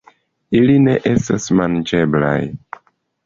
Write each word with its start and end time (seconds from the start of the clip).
Ili 0.59 0.77
ne 0.85 0.95
estas 1.11 1.45
manĝeblaj. 1.59 2.35